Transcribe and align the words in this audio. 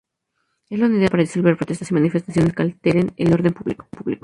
Es 0.71 0.79
la 0.79 0.87
unidad 0.87 0.99
designada 1.01 1.11
para 1.11 1.21
disolver 1.21 1.57
protestas 1.57 1.91
y 1.91 1.93
manifestaciones 1.93 2.55
que 2.55 2.63
alteren 2.63 3.13
el 3.17 3.33
orden 3.35 3.53
público. 3.53 3.87